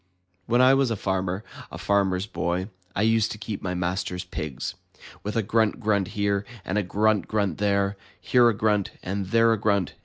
[0.47, 4.73] When I was a farmer, a Farmer's Boy, I used to keep my master's pigs.
[5.21, 9.53] With a grunt grunt here, and a grunt grunt there, Here a grunt, and there
[9.53, 9.93] a grunt.